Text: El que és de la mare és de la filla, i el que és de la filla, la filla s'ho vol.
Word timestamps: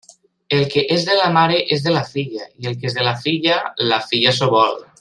El 0.59 0.63
que 0.75 0.83
és 0.95 1.03
de 1.09 1.17
la 1.19 1.27
mare 1.35 1.59
és 1.75 1.85
de 1.87 1.93
la 1.97 2.01
filla, 2.13 2.47
i 2.63 2.71
el 2.71 2.79
que 2.79 2.89
és 2.93 2.97
de 3.01 3.05
la 3.09 3.15
filla, 3.27 3.59
la 3.93 4.01
filla 4.13 4.35
s'ho 4.39 4.49
vol. 4.57 4.81